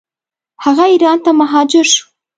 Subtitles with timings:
[0.63, 2.05] هغه ایران ته مهاجر شو.